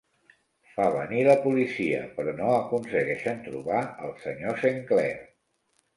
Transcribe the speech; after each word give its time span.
Fa 0.75 0.85
venir 0.95 1.19
la 1.27 1.35
policia, 1.43 1.99
però 2.15 2.33
no 2.41 2.49
aconsegueixen 2.63 3.45
trobar 3.49 3.85
el 4.09 4.19
senyor 4.25 4.63
Saint 4.65 4.85
Clair. 4.93 5.17